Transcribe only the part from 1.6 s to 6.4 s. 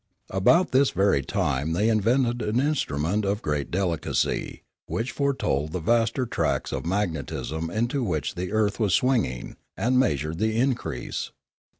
they invented an instrument of great delicacy, which foretold the vaster